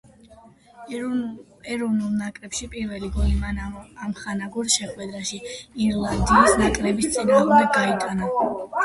ეროვნულ 1.73 2.15
ნაკრებში 2.21 2.67
პირველი 2.75 3.09
გოლი 3.17 3.35
მან 3.41 3.59
ამხანაგურ 3.65 4.71
შეხვედრაში 4.77 5.39
ირლანდიის 5.89 6.57
ნაკრების 6.63 7.11
წინააღმდეგ 7.19 7.71
გაიტანა. 7.77 8.33